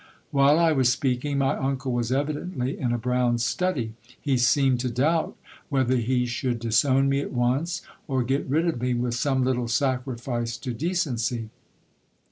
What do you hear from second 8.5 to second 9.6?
of me with some